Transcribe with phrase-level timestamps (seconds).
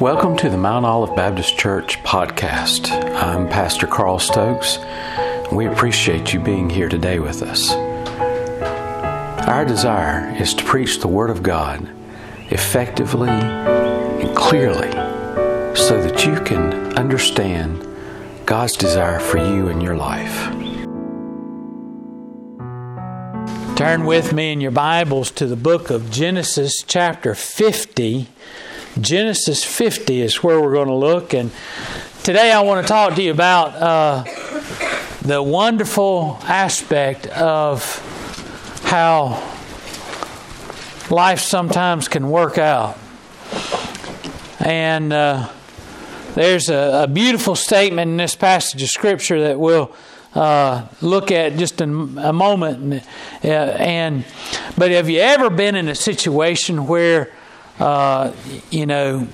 [0.00, 2.90] Welcome to the Mount Olive Baptist Church podcast.
[3.14, 4.78] I'm Pastor Carl Stokes.
[5.50, 7.72] We appreciate you being here today with us.
[9.48, 11.88] Our desire is to preach the Word of God
[12.50, 14.90] effectively and clearly
[15.74, 17.82] so that you can understand
[18.44, 20.44] God's desire for you in your life.
[23.78, 28.28] Turn with me in your Bibles to the book of Genesis, chapter 50.
[29.00, 31.34] Genesis 50 is where we're going to look.
[31.34, 31.50] And
[32.22, 34.24] today I want to talk to you about uh,
[35.22, 37.82] the wonderful aspect of
[38.84, 39.42] how
[41.10, 42.96] life sometimes can work out.
[44.60, 45.50] And uh,
[46.34, 49.94] there's a, a, beautiful statement in this passage of Scripture that we'll
[50.34, 53.04] uh, look at just in a moment.
[53.44, 54.24] Uh, and
[54.78, 57.30] but have you ever been in a situation where
[57.78, 58.32] uh,
[58.70, 59.28] you know,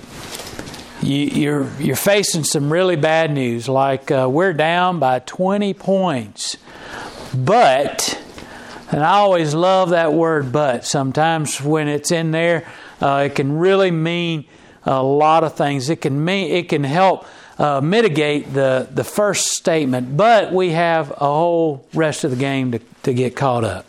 [1.03, 3.69] you, you're you're facing some really bad news.
[3.69, 6.57] Like uh, we're down by 20 points,
[7.35, 8.21] but
[8.91, 12.67] and I always love that word "but." Sometimes when it's in there,
[13.01, 14.45] uh, it can really mean
[14.85, 15.89] a lot of things.
[15.89, 17.27] It can mean it can help.
[17.59, 22.73] Uh, mitigate the, the first statement, but we have a whole rest of the game
[22.73, 23.87] to, to get caught up.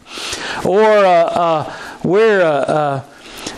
[0.65, 3.03] Or uh, uh, we're uh,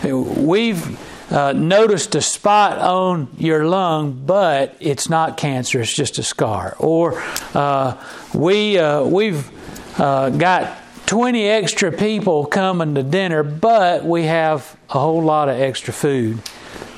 [0.04, 0.98] We've
[1.32, 6.76] uh, noticed a spot on your lung, but it's not cancer; it's just a scar.
[6.78, 7.22] Or
[7.54, 8.02] uh,
[8.34, 9.50] we uh, we've
[10.00, 15.58] uh, got 20 extra people coming to dinner, but we have a whole lot of
[15.58, 16.42] extra food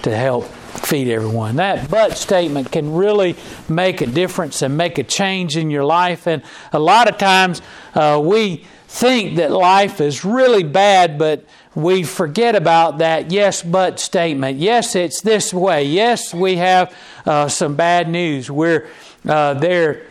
[0.02, 1.56] to help feed everyone.
[1.56, 3.36] That but statement can really
[3.69, 6.27] make a difference and make a change in your life.
[6.27, 6.42] And
[6.73, 7.61] a lot of times
[7.95, 11.45] uh, we think that life is really bad, but
[11.79, 14.59] we forget about that yes but statement.
[14.59, 15.85] Yes, it's this way.
[15.85, 16.93] Yes, we have
[17.25, 18.51] uh, some bad news.
[18.51, 18.89] We're
[19.27, 20.03] uh, there.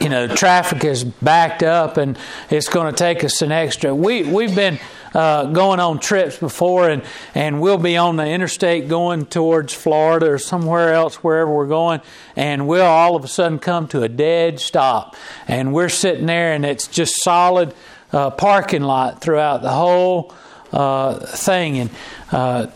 [0.00, 2.16] You know, traffic is backed up, and
[2.48, 3.92] it's going to take us an extra.
[3.92, 4.78] We we've been
[5.12, 7.02] uh, going on trips before, and,
[7.34, 12.00] and we'll be on the interstate going towards Florida or somewhere else, wherever we're going,
[12.36, 15.16] and we'll all of a sudden come to a dead stop.
[15.48, 17.74] And we're sitting there, and it's just solid
[18.12, 20.34] uh, parking lot throughout the whole
[20.72, 21.78] uh, thing.
[21.78, 21.90] And
[22.32, 22.66] uh,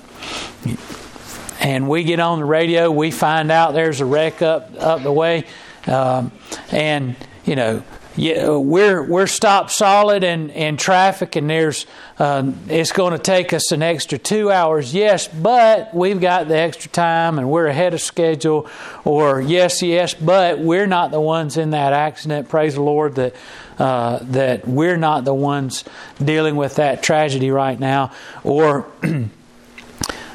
[1.60, 5.12] and we get on the radio, we find out there's a wreck up up the
[5.12, 5.44] way,
[5.86, 6.32] um,
[6.70, 7.82] and you know
[8.14, 11.86] yeah, we're we're stopped solid in, in traffic, and there's
[12.18, 14.92] uh, it's going to take us an extra two hours.
[14.92, 18.68] Yes, but we've got the extra time, and we're ahead of schedule.
[19.04, 22.50] Or yes, yes, but we're not the ones in that accident.
[22.50, 23.34] Praise the Lord that
[23.78, 25.84] uh, that we're not the ones
[26.22, 28.12] dealing with that tragedy right now.
[28.44, 28.86] Or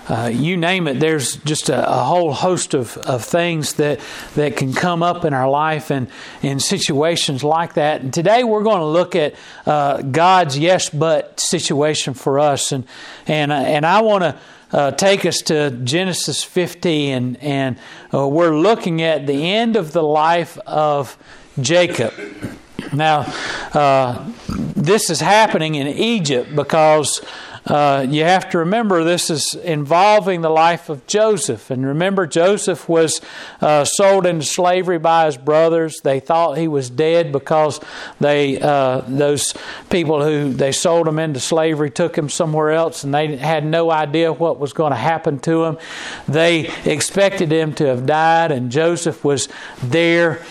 [0.09, 4.00] Uh, you name it, there's just a, a, whole host of, of things that,
[4.35, 6.07] that can come up in our life and
[6.41, 8.01] in situations like that.
[8.01, 9.35] And today we're going to look at
[9.66, 12.72] uh, God's yes but situation for us.
[12.72, 12.85] And,
[13.28, 14.40] and, uh, and I want to
[14.72, 17.78] uh, take us to Genesis 50, and, and
[18.13, 21.17] uh, we're looking at the end of the life of
[21.59, 22.13] Jacob.
[22.94, 23.31] Now,
[23.73, 27.22] uh, this is happening in Egypt because
[27.67, 31.69] uh, you have to remember this is involving the life of Joseph.
[31.69, 33.19] And remember, Joseph was
[33.59, 36.00] uh, sold into slavery by his brothers.
[36.01, 37.81] They thought he was dead because
[38.19, 39.53] they uh, those
[39.89, 43.91] people who they sold him into slavery took him somewhere else, and they had no
[43.91, 45.78] idea what was going to happen to him.
[46.28, 49.49] They expected him to have died, and Joseph was
[49.84, 50.41] there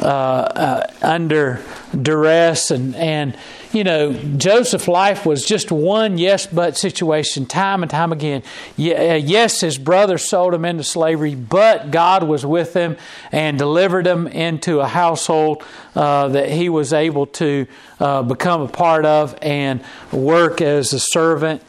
[0.00, 1.60] uh, uh, under
[2.00, 3.36] duress and and
[3.72, 8.42] you know, Joseph's life was just one yes but situation time and time again.
[8.78, 12.96] Uh, yes, his brother sold him into slavery, but God was with him
[13.30, 15.62] and delivered him into a household
[15.94, 17.66] uh, that he was able to
[18.00, 21.62] uh, become a part of and work as a servant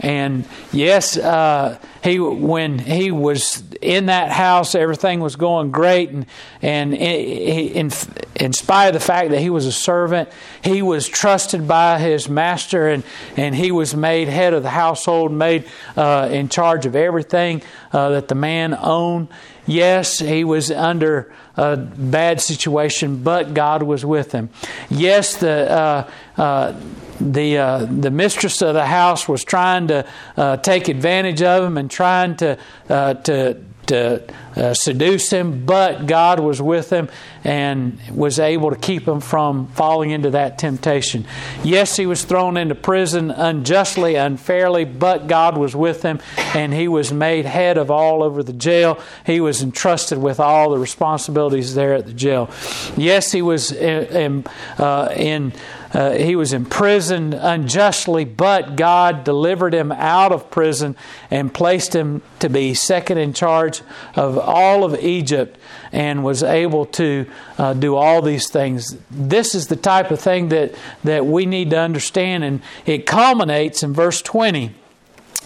[0.00, 6.26] and yes, uh, he when he was in that house, everything was going great, and
[6.62, 7.90] and in,
[8.36, 10.28] in spite of the fact that he was a servant,
[10.62, 13.02] he was trusted by his master, and
[13.36, 15.64] and he was made head of the household, made
[15.96, 17.60] uh, in charge of everything
[17.92, 19.28] uh, that the man owned.
[19.66, 24.48] Yes, he was under a bad situation, but God was with him.
[24.88, 26.10] Yes, the uh,
[26.40, 26.80] uh,
[27.20, 30.06] the uh, the mistress of the house was trying to
[30.36, 32.58] uh, take advantage of him and trying to
[32.88, 34.22] uh, to to
[34.54, 37.08] uh, seduce him, but God was with him
[37.48, 41.24] and was able to keep him from falling into that temptation.
[41.64, 46.20] Yes, he was thrown into prison unjustly, unfairly, but God was with him
[46.54, 49.00] and he was made head of all over the jail.
[49.24, 52.50] He was entrusted with all the responsibilities there at the jail.
[52.98, 54.44] Yes, he was in,
[54.76, 55.54] uh, in
[55.92, 60.96] uh, he was imprisoned unjustly, but God delivered him out of prison
[61.30, 63.80] and placed him to be second in charge
[64.14, 65.57] of all of Egypt
[65.92, 67.26] and was able to
[67.56, 68.96] uh, do all these things.
[69.10, 70.74] This is the type of thing that,
[71.04, 74.74] that we need to understand, and it culminates in verse 20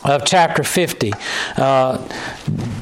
[0.05, 1.13] of chapter 50.
[1.57, 2.09] Uh,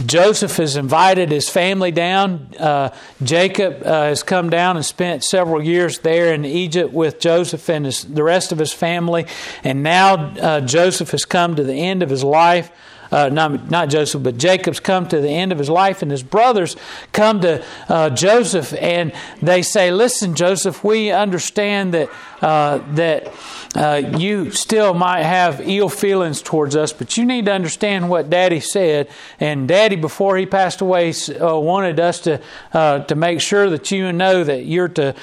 [0.07, 2.49] Joseph has invited his family down.
[2.59, 7.69] Uh, Jacob uh, has come down and spent several years there in Egypt with Joseph
[7.69, 9.27] and his, the rest of his family.
[9.63, 12.73] And now uh, Joseph has come to the end of his life
[13.11, 16.23] uh, not, not Joseph, but Jacob's come to the end of his life, and his
[16.23, 16.77] brothers
[17.13, 19.13] come to uh, Joseph and
[19.43, 22.11] they say, Listen, Joseph, we understand that,
[22.41, 23.33] uh, that
[23.75, 28.31] uh, you still might have ill feelings towards us, but you need to understand what
[28.31, 29.09] Daddy said.
[29.41, 32.41] And Daddy, before he passed away, uh, wanted us to,
[32.73, 35.15] uh, to make sure that you know that you're to,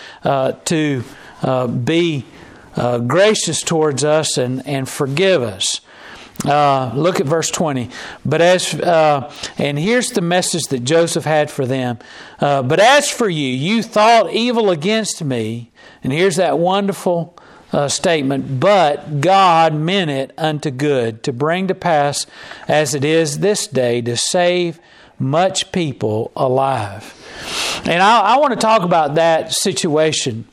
[0.66, 1.04] to
[1.84, 2.26] be
[3.08, 5.82] gracious towards us and, and forgive us.
[6.46, 7.90] Uh, look at verse 20.
[8.24, 11.98] But as, uh, and here's the message that Joseph had for them.
[12.40, 15.72] Uh, but as for you, you thought evil against me.
[16.04, 17.36] And here's that wonderful
[17.74, 18.60] uh, statement.
[18.60, 22.28] But God meant it unto good to bring to pass
[22.68, 24.80] as it is this day to save
[25.20, 27.14] much people alive.
[27.86, 30.48] And I, I want to talk about that situation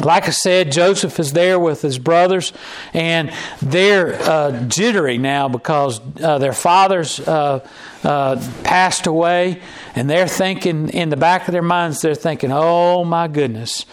[0.00, 2.52] like I said, Joseph is there with his brothers,
[2.92, 7.66] and they're uh, jittery now because uh, their fathers uh,
[8.04, 9.60] uh, passed away,
[9.94, 13.86] and they're thinking in the back of their minds, they're thinking, "Oh my goodness."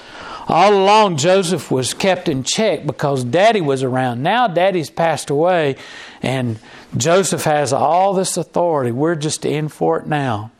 [0.48, 4.22] All along, Joseph was kept in check because Daddy was around.
[4.22, 5.76] Now, Daddy's passed away,
[6.22, 6.60] and
[6.96, 8.92] Joseph has all this authority.
[8.92, 10.52] We're just in for it now.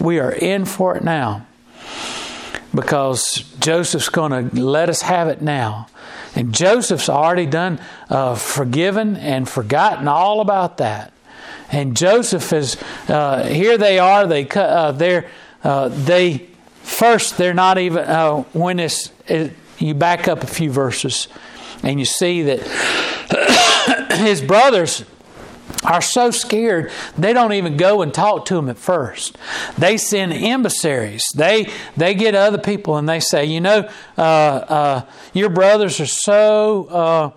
[0.00, 1.46] We are in for it now
[2.74, 5.88] because Joseph's going to let us have it now.
[6.34, 7.80] And Joseph's already done
[8.10, 11.12] uh, forgiven and forgotten all about that.
[11.70, 12.76] And Joseph is
[13.08, 13.78] uh, here.
[13.78, 14.26] They are.
[14.26, 15.30] They uh, they're
[15.62, 16.48] uh, they
[16.82, 17.38] first.
[17.38, 21.28] They're not even uh, when it's it, you back up a few verses,
[21.82, 25.04] and you see that his brothers
[25.82, 29.36] are so scared they don't even go and talk to them at first.
[29.76, 31.24] They send emissaries.
[31.34, 36.06] They they get other people and they say, you know, uh, uh, your brothers are
[36.06, 36.86] so.
[36.90, 37.30] Uh,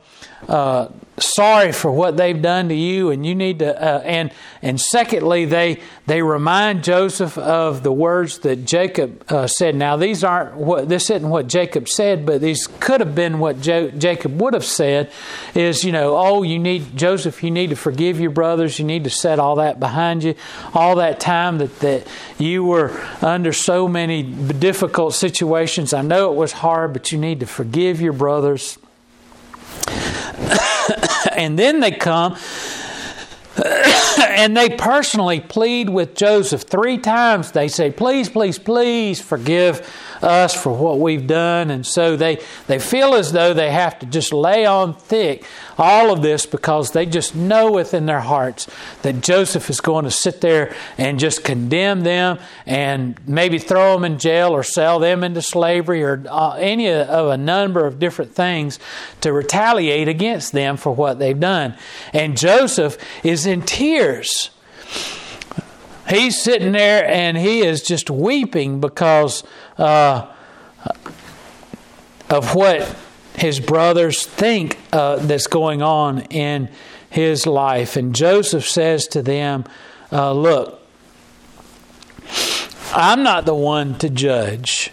[0.51, 0.89] uh
[1.19, 3.81] sorry for what they've done to you, and you need to.
[3.81, 4.31] Uh, and
[4.61, 9.75] and secondly, they they remind Joseph of the words that Jacob uh, said.
[9.75, 13.61] Now these aren't what this isn't what Jacob said, but these could have been what
[13.61, 15.11] jo- Jacob would have said.
[15.55, 18.79] Is you know, oh, you need Joseph, you need to forgive your brothers.
[18.79, 20.35] You need to set all that behind you.
[20.73, 22.91] All that time that that you were
[23.21, 25.93] under so many difficult situations.
[25.93, 28.77] I know it was hard, but you need to forgive your brothers.
[31.35, 32.37] and then they come
[34.19, 37.51] and they personally plead with Joseph three times.
[37.51, 39.87] They say, Please, please, please forgive
[40.21, 41.69] us for what we've done.
[41.69, 45.45] And so they, they feel as though they have to just lay on thick
[45.77, 48.67] all of this because they just know within their hearts
[49.03, 54.05] that Joseph is going to sit there and just condemn them and maybe throw them
[54.05, 58.33] in jail or sell them into slavery or uh, any of a number of different
[58.33, 58.79] things
[59.21, 61.75] to retaliate against them for what they've done.
[62.13, 64.49] And Joseph is in tears
[66.09, 69.43] he's sitting there and he is just weeping because
[69.77, 70.27] uh,
[72.29, 72.95] of what
[73.35, 76.69] his brothers think uh, that's going on in
[77.09, 77.95] his life.
[77.95, 79.65] And Joseph says to them,
[80.11, 80.81] uh, Look,
[82.93, 84.91] I'm not the one to judge.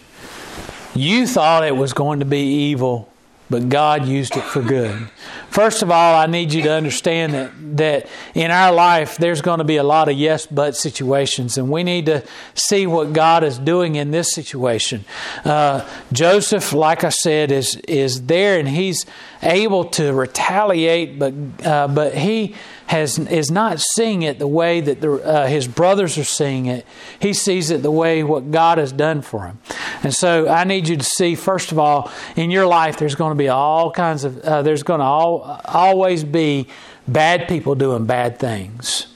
[0.93, 3.11] You thought it was going to be evil,
[3.49, 5.09] but God used it for good.
[5.49, 9.59] First of all, I need you to understand that, that in our life there's going
[9.59, 12.23] to be a lot of yes but situations, and we need to
[12.55, 15.05] see what God is doing in this situation.
[15.43, 19.05] Uh, Joseph, like I said, is is there and he's
[19.41, 21.33] able to retaliate, but
[21.63, 22.55] uh, but he
[22.87, 26.85] has is not seeing it the way that the, uh, his brothers are seeing it.
[27.19, 29.59] He sees it the way what God has done for him.
[30.03, 33.31] And so I need you to see first of all in your life there's going
[33.31, 36.67] to be all kinds of uh, there's going to always be
[37.07, 39.07] bad people doing bad things.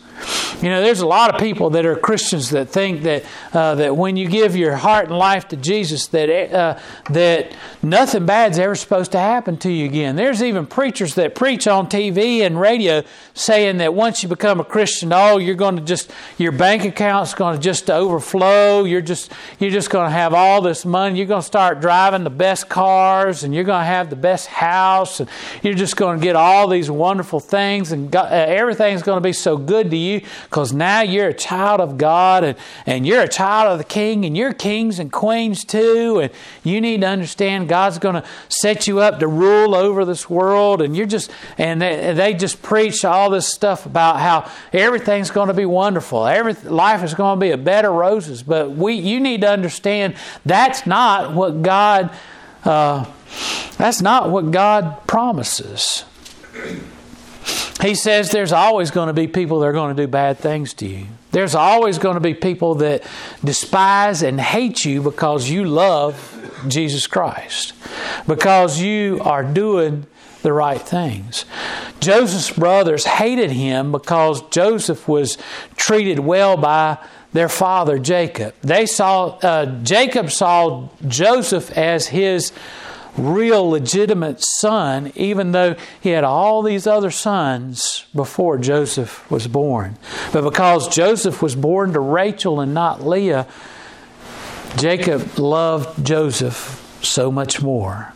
[0.61, 3.23] You know, there's a lot of people that are Christians that think that
[3.53, 6.79] uh, that when you give your heart and life to Jesus, that uh,
[7.11, 10.17] that nothing bad's ever supposed to happen to you again.
[10.17, 14.65] There's even preachers that preach on TV and radio saying that once you become a
[14.65, 18.83] Christian, oh, you're going to just your bank account's going to just overflow.
[18.83, 21.17] You're just you're just going to have all this money.
[21.17, 24.47] You're going to start driving the best cars, and you're going to have the best
[24.47, 25.29] house, and
[25.63, 29.21] you're just going to get all these wonderful things, and God, uh, everything's going to
[29.21, 33.21] be so good to you because now you're a child of God and, and you're
[33.21, 36.19] a child of the King and you're kings and queens too.
[36.19, 36.31] And
[36.63, 40.81] you need to understand God's going to set you up to rule over this world.
[40.81, 45.47] And you're just, and they, they just preach all this stuff about how everything's going
[45.47, 46.25] to be wonderful.
[46.25, 48.43] Every, life is going to be a bed of roses.
[48.43, 52.11] But we, you need to understand that's not what God,
[52.63, 53.05] uh,
[53.77, 56.03] that's not what God promises.
[57.81, 60.73] He says there's always going to be people that are going to do bad things
[60.75, 61.07] to you.
[61.31, 63.03] There's always going to be people that
[63.43, 66.35] despise and hate you because you love
[66.67, 67.73] Jesus Christ,
[68.27, 70.07] because you are doing
[70.41, 71.45] the right things.
[71.99, 75.37] Joseph's brothers hated him because Joseph was
[75.75, 76.97] treated well by
[77.33, 78.55] their father Jacob.
[78.61, 82.51] They saw uh, Jacob saw Joseph as his
[83.19, 89.97] real legitimate son, even though he had all these other sons before Joseph was born.
[90.31, 93.47] But because Joseph was born to Rachel and not Leah,
[94.77, 98.13] Jacob loved Joseph so much more.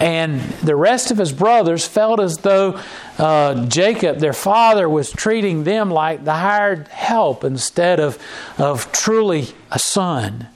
[0.00, 2.80] And the rest of his brothers felt as though
[3.18, 8.18] uh, Jacob, their father, was treating them like the hired help instead of,
[8.58, 10.48] of truly a son.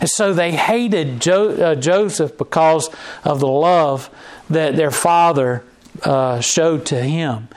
[0.00, 2.90] And so they hated jo- uh, Joseph because
[3.24, 4.10] of the love
[4.48, 5.64] that their father
[6.02, 7.48] uh, showed to him.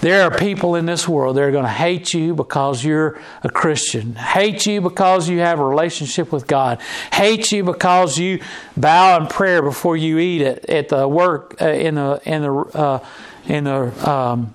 [0.00, 3.50] There are people in this world that are going to hate you because you're a
[3.50, 6.80] Christian, hate you because you have a relationship with God,
[7.12, 8.40] hate you because you
[8.76, 12.52] bow in prayer before you eat at, at the work uh, in the in the
[12.54, 13.06] uh,
[13.46, 14.54] in the um,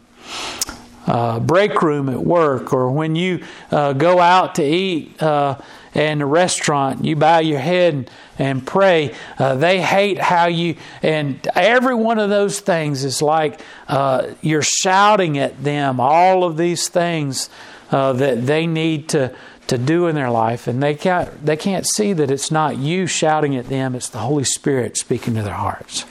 [1.06, 5.58] uh, break room at work, or when you uh, go out to eat uh,
[5.96, 9.16] in a restaurant, you bow your head and, and pray.
[9.40, 14.62] Uh, they hate how you, and every one of those things is like uh, you're
[14.62, 17.50] shouting at them all of these things
[17.92, 19.34] uh, that they need to
[19.68, 23.08] to do in their life, and they can't they can't see that it's not you
[23.08, 26.06] shouting at them; it's the Holy Spirit speaking to their hearts.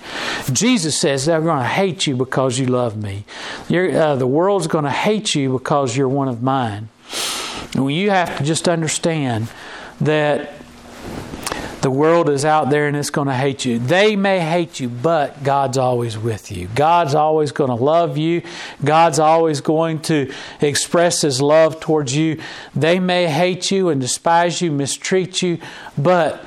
[0.52, 3.24] Jesus says they're going to hate you because you love me.
[3.70, 6.88] Uh, the world's going to hate you because you're one of mine.
[7.74, 9.48] And you have to just understand
[10.00, 10.54] that
[11.84, 13.78] the world is out there and it's going to hate you.
[13.78, 16.66] They may hate you, but God's always with you.
[16.74, 18.40] God's always going to love you.
[18.82, 20.32] God's always going to
[20.62, 22.40] express His love towards you.
[22.74, 25.58] They may hate you and despise you, mistreat you,
[25.98, 26.42] but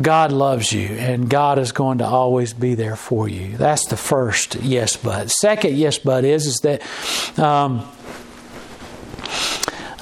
[0.00, 3.58] God loves you and God is going to always be there for you.
[3.58, 5.30] That's the first yes, but.
[5.30, 7.38] Second yes, but is, is that.
[7.38, 7.86] Um,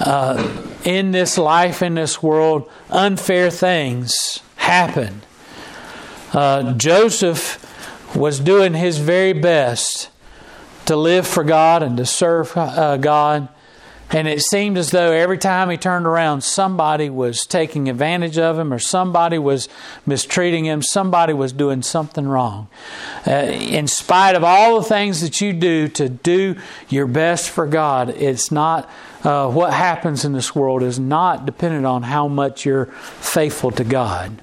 [0.01, 5.23] uh, in this life, in this world, unfair things happen.
[6.33, 7.63] Uh, Joseph
[8.15, 10.11] was doing his very best
[10.87, 13.49] to live for God and to serve uh, God.
[14.11, 18.57] And it seemed as though every time he turned around, somebody was taking advantage of
[18.57, 19.69] him, or somebody was
[20.07, 22.69] mistreating him, somebody was doing something wrong.
[23.27, 26.55] Uh, in spite of all the things that you do to do
[26.89, 28.89] your best for God, it's not
[29.27, 33.83] uh, what happens in this world is not dependent on how much you're faithful to
[33.83, 34.41] God.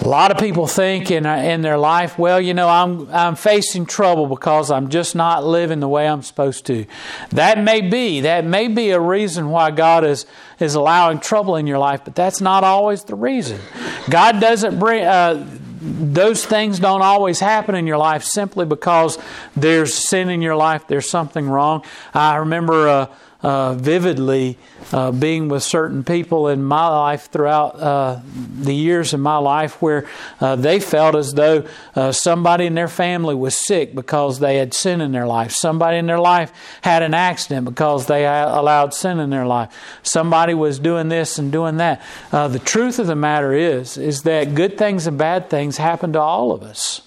[0.00, 3.34] A lot of people think in, uh, in their life, well, you know, I'm, I'm
[3.34, 6.86] facing trouble because I'm just not living the way I'm supposed to.
[7.30, 8.22] That may be.
[8.22, 10.24] That may be a reason why God is,
[10.60, 13.60] is allowing trouble in your life, but that's not always the reason.
[14.08, 15.04] God doesn't bring.
[15.04, 15.46] Uh,
[15.80, 19.18] those things don't always happen in your life simply because
[19.56, 21.84] there's sin in your life, there's something wrong.
[22.12, 23.06] I remember uh,
[23.42, 24.58] uh, vividly
[24.92, 28.20] uh, being with certain people in my life throughout uh,
[28.60, 30.06] the years in my life where
[30.40, 31.64] uh, they felt as though
[31.94, 35.52] uh, somebody in their family was sick because they had sin in their life.
[35.52, 36.52] Somebody in their life
[36.82, 39.72] had an accident because they allowed sin in their life.
[40.02, 42.02] Somebody was doing this and doing that.
[42.30, 46.20] The truth of the matter is, is that good things and bad things happen to
[46.20, 47.02] all of us.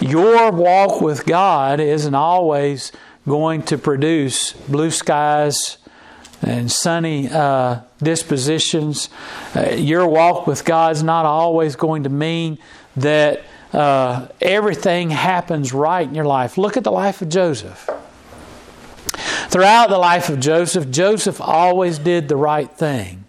[0.00, 2.92] Your walk with God isn't always
[3.26, 5.78] going to produce blue skies
[6.42, 9.08] and sunny uh, dispositions.
[9.54, 12.58] Uh, your walk with God is not always going to mean
[12.96, 16.58] that uh, everything happens right in your life.
[16.58, 17.88] Look at the life of Joseph.
[19.48, 23.23] Throughout the life of Joseph, Joseph always did the right thing.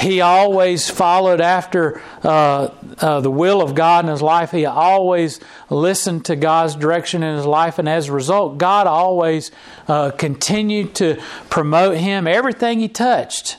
[0.00, 4.50] He always followed after uh, uh, the will of God in his life.
[4.50, 9.50] He always listened to God's direction in his life, and as a result, God always
[9.88, 12.26] uh, continued to promote him.
[12.26, 13.58] Everything he touched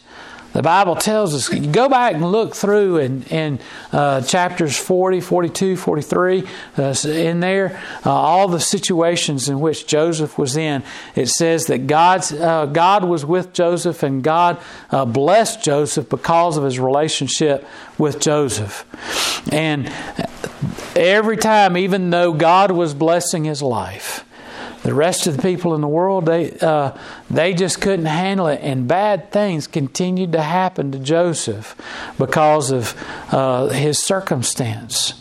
[0.53, 3.59] the Bible tells us, go back and look through in, in
[3.93, 6.43] uh, chapters 40, 42, 43,
[6.77, 10.83] uh, in there, uh, all the situations in which Joseph was in.
[11.15, 16.57] It says that God's, uh, God was with Joseph and God uh, blessed Joseph because
[16.57, 17.65] of his relationship
[17.97, 18.85] with Joseph.
[19.51, 19.91] And
[20.95, 24.25] every time, even though God was blessing his life,
[24.83, 26.97] the rest of the people in the world, they, uh,
[27.29, 28.59] they just couldn't handle it.
[28.63, 31.75] And bad things continued to happen to Joseph
[32.17, 32.95] because of
[33.31, 35.20] uh, his circumstance.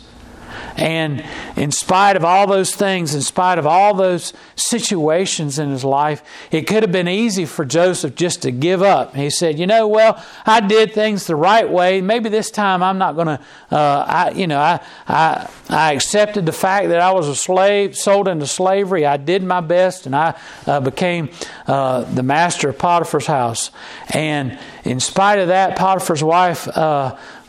[0.77, 1.23] And
[1.55, 6.23] in spite of all those things, in spite of all those situations in his life,
[6.51, 9.15] it could have been easy for Joseph just to give up.
[9.15, 12.01] He said, "You know, well, I did things the right way.
[12.01, 13.39] Maybe this time I'm not going to.
[13.69, 17.95] Uh, I, you know, I, I, I accepted the fact that I was a slave,
[17.95, 19.05] sold into slavery.
[19.05, 20.37] I did my best, and I
[20.67, 21.29] uh, became
[21.67, 23.71] uh, the master of Potiphar's house.
[24.09, 26.67] And in spite of that, Potiphar's wife."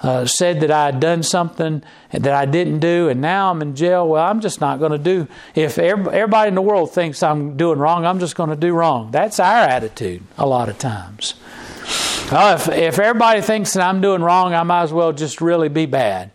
[0.03, 1.81] Uh, said that I had done something
[2.11, 4.09] that I didn't do, and now I'm in jail.
[4.09, 5.29] Well, I'm just not going to do.
[5.55, 9.13] If everybody in the world thinks I'm doing wrong, I'm just going to do wrong.
[9.13, 11.35] That's our attitude a lot of times.
[11.85, 15.87] If, if everybody thinks that I'm doing wrong, I might as well just really be
[15.87, 16.33] bad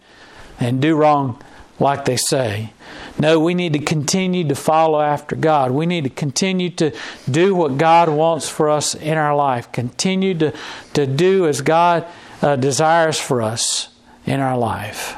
[0.60, 1.42] and do wrong
[1.80, 2.72] like they say.
[3.20, 5.72] No, we need to continue to follow after God.
[5.72, 6.96] We need to continue to
[7.30, 9.72] do what God wants for us in our life.
[9.72, 10.54] Continue to,
[10.94, 12.06] to do as God
[12.42, 13.90] uh, desires for us
[14.26, 15.16] in our life.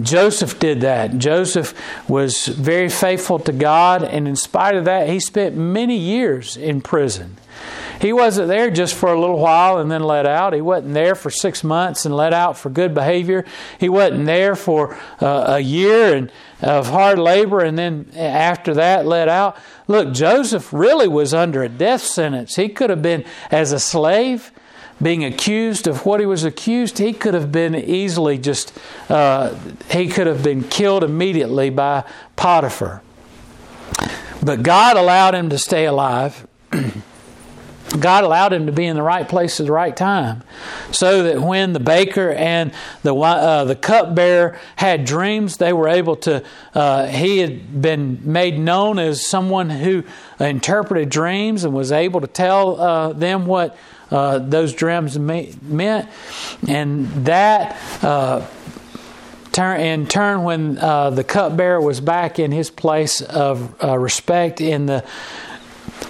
[0.00, 1.18] Joseph did that.
[1.18, 1.74] Joseph
[2.08, 6.80] was very faithful to God, and in spite of that, he spent many years in
[6.80, 7.36] prison.
[8.00, 10.52] He wasn't there just for a little while and then let out.
[10.52, 13.44] He wasn't there for six months and let out for good behavior.
[13.78, 19.06] He wasn't there for uh, a year and of hard labor and then after that
[19.06, 19.56] let out.
[19.86, 22.56] Look, Joseph really was under a death sentence.
[22.56, 24.50] He could have been as a slave
[25.02, 28.72] being accused of what he was accused, he could have been easily just,
[29.08, 29.54] uh,
[29.90, 32.04] he could have been killed immediately by
[32.36, 33.02] Potiphar.
[34.42, 36.46] But God allowed him to stay alive.
[38.00, 40.42] God allowed him to be in the right place at the right time,
[40.90, 46.16] so that when the baker and the uh, the cupbearer had dreams, they were able
[46.16, 46.42] to.
[46.74, 50.02] Uh, he had been made known as someone who
[50.40, 53.76] interpreted dreams and was able to tell uh, them what
[54.14, 56.08] uh, those dreams meant,
[56.68, 57.76] and that.
[58.02, 58.46] Uh,
[59.50, 64.60] turn, in turn, when uh, the cupbearer was back in his place of uh, respect
[64.60, 65.04] in the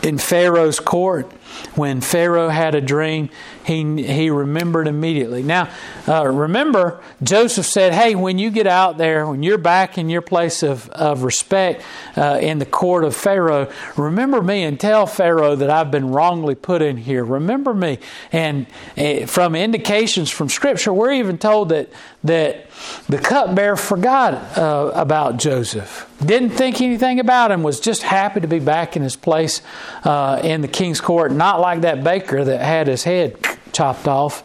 [0.03, 1.31] in Pharaoh's court,
[1.75, 3.31] when Pharaoh had a dream,
[3.65, 5.43] he, he remembered immediately.
[5.43, 5.71] Now,
[6.07, 10.21] uh, remember, Joseph said, Hey, when you get out there, when you're back in your
[10.21, 11.83] place of, of respect
[12.17, 16.55] uh, in the court of Pharaoh, remember me and tell Pharaoh that I've been wrongly
[16.55, 17.25] put in here.
[17.25, 17.99] Remember me.
[18.33, 18.67] And
[18.99, 21.89] uh, from indications from Scripture, we're even told that,
[22.23, 22.67] that
[23.09, 28.49] the cupbearer forgot uh, about Joseph, didn't think anything about him, was just happy to
[28.49, 29.63] be back in his place
[30.05, 33.39] uh, in the king's court, not like that baker that had his head
[33.75, 34.43] chopped off.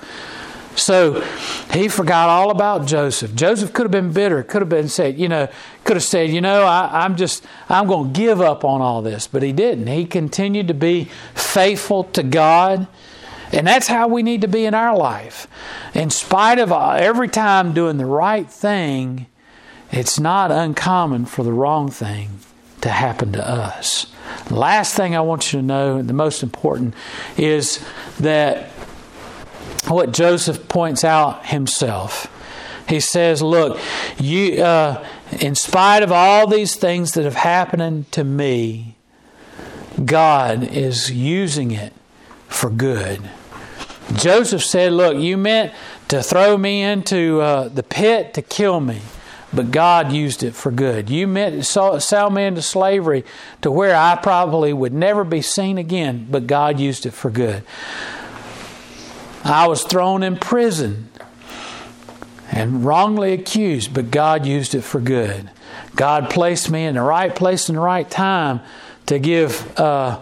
[0.75, 1.21] So
[1.71, 3.35] he forgot all about Joseph.
[3.35, 5.49] Joseph could have been bitter, could have been said, you know,
[5.83, 9.01] could have said, you know, I, am just, I'm going to give up on all
[9.01, 9.27] this.
[9.27, 9.87] But he didn't.
[9.87, 12.87] He continued to be faithful to God.
[13.51, 15.47] And that's how we need to be in our life.
[15.93, 19.25] In spite of uh, every time doing the right thing,
[19.91, 22.39] it's not uncommon for the wrong thing
[22.81, 24.05] to happen to us.
[24.49, 26.93] Last thing I want you to know, the most important,
[27.37, 27.83] is
[28.19, 28.69] that
[29.87, 32.27] what Joseph points out himself.
[32.87, 33.79] He says, Look,
[34.17, 35.05] you, uh,
[35.39, 38.95] in spite of all these things that have happened to me,
[40.03, 41.93] God is using it
[42.47, 43.21] for good.
[44.15, 45.73] Joseph said, Look, you meant
[46.07, 49.01] to throw me into uh, the pit to kill me,
[49.53, 51.09] but God used it for good.
[51.09, 53.23] You meant to sell me into slavery
[53.61, 57.63] to where I probably would never be seen again, but God used it for good.
[59.43, 61.09] I was thrown in prison
[62.51, 65.49] and wrongly accused, but God used it for good.
[65.95, 68.61] God placed me in the right place in the right time
[69.05, 70.21] to give uh,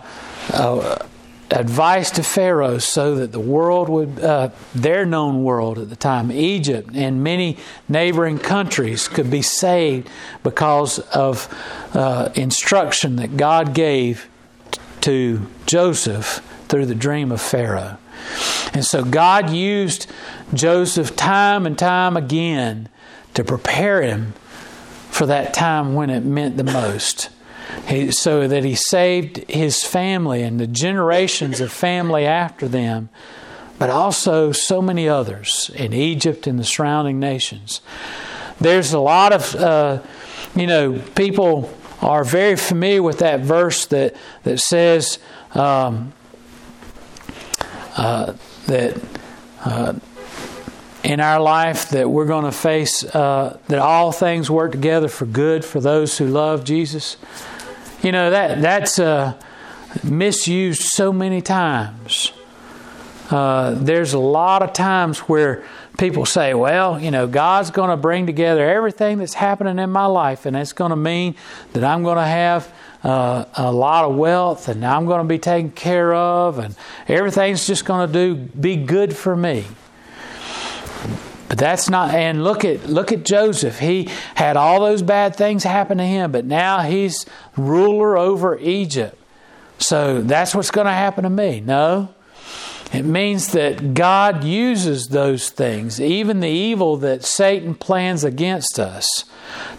[0.54, 1.06] uh,
[1.52, 6.32] advice to Pharaoh so that the world would, uh, their known world at the time,
[6.32, 10.10] Egypt and many neighboring countries, could be saved
[10.44, 11.48] because of
[11.94, 14.30] uh, instruction that God gave
[15.02, 17.98] to Joseph through the dream of Pharaoh.
[18.74, 20.08] And so God used
[20.54, 22.90] Joseph time and time again
[23.34, 24.34] to prepare him
[25.10, 27.30] for that time when it meant the most.
[27.88, 33.10] He, so that he saved his family and the generations of family after them,
[33.78, 37.82] but also so many others in Egypt and the surrounding nations.
[38.60, 40.02] There's a lot of, uh,
[40.56, 45.20] you know, people are very familiar with that verse that that says
[45.54, 46.14] um,
[47.98, 48.34] uh,
[48.68, 48.98] that.
[49.66, 49.94] Uh,
[51.04, 55.26] in our life that we're going to face uh, that all things work together for
[55.26, 57.16] good for those who love Jesus.
[58.02, 59.40] You know that that's uh,
[60.04, 62.34] misused so many times.
[63.30, 65.64] Uh, there's a lot of times where
[65.98, 70.06] people say, "Well, you know, God's going to bring together everything that's happening in my
[70.06, 71.36] life, and it's going to mean
[71.74, 72.72] that I'm going to have."
[73.04, 76.76] Uh, a lot of wealth, and I'm going to be taken care of, and
[77.08, 79.66] everything's just going to do be good for me.
[81.48, 83.80] But that's not and look at look at Joseph.
[83.80, 89.18] He had all those bad things happen to him, but now he's ruler over Egypt.
[89.80, 91.62] So that's what's going to happen to me.
[91.62, 92.10] No.
[92.94, 99.26] It means that God uses those things, even the evil that Satan plans against us,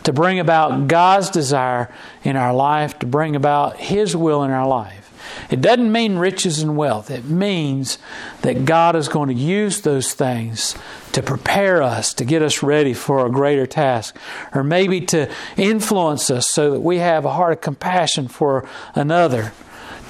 [0.05, 1.93] to bring about God's desire
[2.23, 5.09] in our life, to bring about His will in our life.
[5.51, 7.11] It doesn't mean riches and wealth.
[7.11, 7.99] It means
[8.43, 10.75] that God is going to use those things
[11.13, 14.17] to prepare us, to get us ready for a greater task,
[14.55, 19.53] or maybe to influence us so that we have a heart of compassion for another,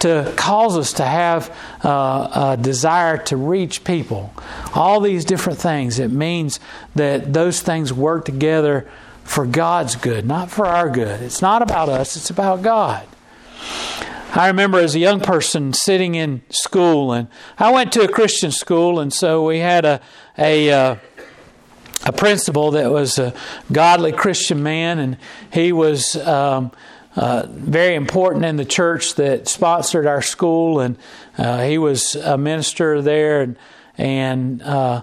[0.01, 4.33] to cause us to have uh, a desire to reach people.
[4.75, 5.99] All these different things.
[5.99, 6.61] It means
[6.95, 8.89] that those things work together
[9.25, 11.21] for God's good, not for our good.
[11.21, 13.07] It's not about us, it's about God.
[14.35, 18.51] I remember as a young person sitting in school, and I went to a Christian
[18.51, 20.01] school, and so we had a
[20.37, 20.97] a uh,
[22.05, 23.35] a principal that was a
[23.73, 25.17] godly Christian man, and
[25.53, 26.73] he was um,
[27.18, 30.96] uh, very important in the church that sponsored our school, and
[31.37, 33.57] uh, he was a minister there, and
[33.96, 35.02] and uh,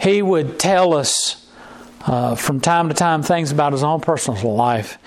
[0.00, 1.38] he would tell us.
[2.04, 4.98] Uh, from time to time, things about his own personal life.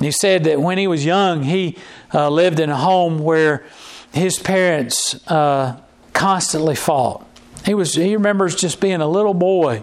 [0.00, 1.76] He said that when he was young, he
[2.14, 3.66] uh, lived in a home where
[4.14, 5.78] his parents uh,
[6.14, 7.22] constantly fought.
[7.66, 9.82] He was he remembers just being a little boy,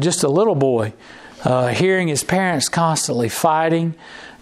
[0.00, 0.94] just a little boy,
[1.44, 3.94] hearing his parents constantly fighting,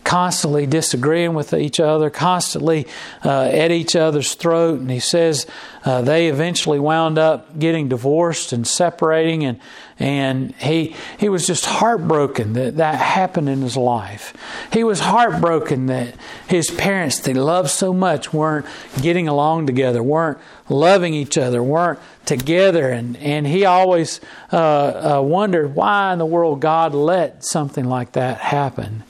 [0.07, 2.87] constantly disagreeing with each other, constantly
[3.25, 4.79] uh, at each other's throat.
[4.79, 5.47] And he says
[5.85, 9.61] uh, they eventually wound up getting divorced and separating, and
[9.99, 14.33] and he he was just heartbroken that that happened in his life.
[14.73, 16.15] He was heartbroken that
[16.47, 18.67] his parents they loved so much weren't
[19.03, 20.39] getting along together, weren't
[20.69, 24.21] loving each other, weren't together, and and he always
[24.53, 29.03] uh, uh wondered why in the world God let something like that happen.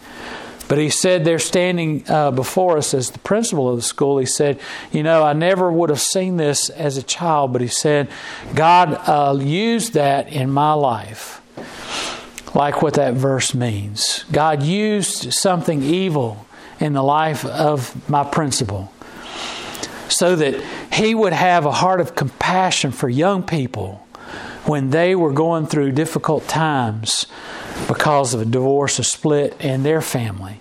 [0.69, 4.19] But he said they're standing uh, before us as the principal of the school.
[4.19, 7.69] He said, You know, I never would have seen this as a child, but he
[7.69, 8.09] said,
[8.55, 11.41] God uh, used that in my life,
[12.55, 14.25] like what that verse means.
[14.33, 16.47] God used something evil
[16.81, 18.93] in the life of my principal
[20.09, 24.07] so that he would have a heart of compassion for young people
[24.65, 27.27] when they were going through difficult times
[27.89, 30.61] because of a divorce, a split in their family.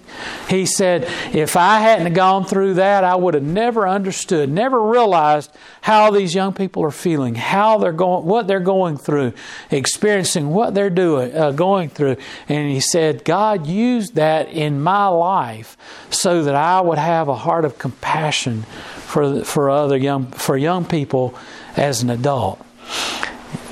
[0.50, 5.52] He said, If I hadn't gone through that, I would have never understood, never realized
[5.82, 9.34] how these young people are feeling, how they're going, what they're going through,
[9.72, 12.18] experiencing what they're doing, uh, going through.
[12.48, 15.78] And he said, God used that in my life
[16.10, 20.86] so that I would have a heart of compassion for, for other young, for young
[20.86, 21.36] people
[21.76, 22.64] as an adult.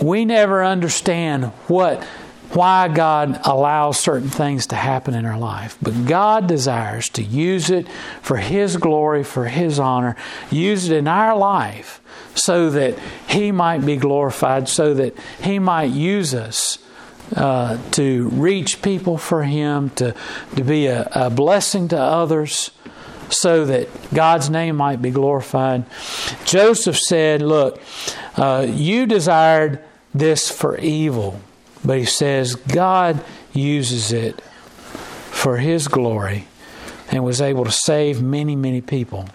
[0.02, 2.06] We never understand what
[2.54, 5.78] why God allows certain things to happen in our life.
[5.82, 7.88] But God desires to use it
[8.22, 10.16] for His glory, for His honor,
[10.52, 12.02] use it in our life
[12.36, 16.80] so that He might be glorified, so that He might use us.
[17.34, 20.14] Uh, to reach people for Him, to,
[20.56, 22.70] to be a, a blessing to others,
[23.30, 25.86] so that God's name might be glorified.
[26.46, 27.82] Joseph said, Look,
[28.36, 29.80] uh, you desired
[30.14, 31.40] this for evil
[31.84, 34.42] but he says God uses it
[35.32, 36.48] for his glory.
[37.12, 39.28] and was able to save many, many people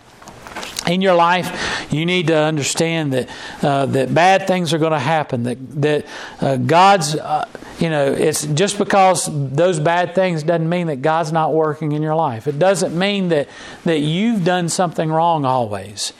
[0.88, 3.28] in your life, you need to understand that
[3.62, 5.42] uh, that bad things are going to happen.
[5.44, 6.06] That that
[6.40, 7.46] uh, God's, uh,
[7.78, 12.02] you know, it's just because those bad things doesn't mean that God's not working in
[12.02, 12.48] your life.
[12.48, 13.48] It doesn't mean that
[13.84, 16.12] that you've done something wrong always.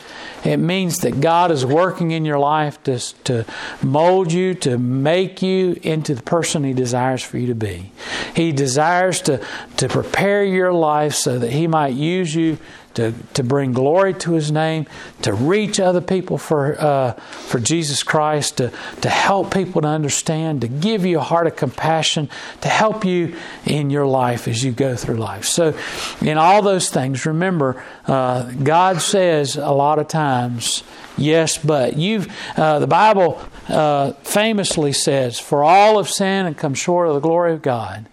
[0.44, 3.44] It means that God is working in your life to, to
[3.82, 7.90] mold you, to make you into the person He desires for you to be.
[8.36, 9.44] He desires to,
[9.78, 12.58] to prepare your life so that He might use you
[12.98, 14.86] to, to bring glory to His name,
[15.22, 20.62] to reach other people for, uh, for Jesus Christ, to, to help people to understand,
[20.62, 22.28] to give you a heart of compassion,
[22.60, 25.44] to help you in your life as you go through life.
[25.44, 25.78] So,
[26.20, 30.82] in all those things, remember, uh, God says a lot of times,
[31.16, 31.96] yes, but.
[31.96, 37.14] You've, uh, the Bible uh, famously says, For all have sinned and come short of
[37.14, 38.06] the glory of God,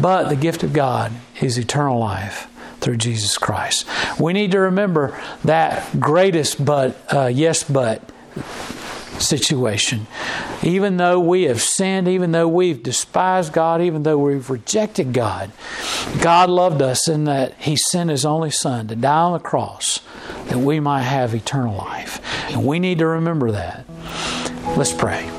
[0.00, 2.48] but the gift of God is eternal life
[2.82, 3.86] through Jesus Christ.
[4.20, 8.02] We need to remember that greatest but, uh, yes, but
[9.18, 10.06] situation.
[10.62, 15.52] Even though we have sinned, even though we've despised God, even though we've rejected God,
[16.20, 20.00] God loved us in that He sent His only Son to die on the cross
[20.48, 22.20] that we might have eternal life.
[22.50, 23.86] And we need to remember that.
[24.76, 25.30] Let's pray.